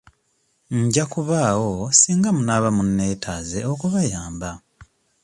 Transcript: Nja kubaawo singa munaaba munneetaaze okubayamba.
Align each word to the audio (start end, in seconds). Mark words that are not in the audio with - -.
Nja 0.81 1.03
kubaawo 1.11 1.73
singa 1.99 2.29
munaaba 2.37 2.69
munneetaaze 2.77 3.59
okubayamba. 3.73 4.51